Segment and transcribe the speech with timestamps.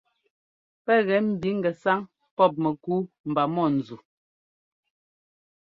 [0.85, 1.99] Pɛ́ gɛ ḿbi ŋgɛsáŋ
[2.35, 3.97] pɔ́p mɛkúu mba mɔ̂nzu.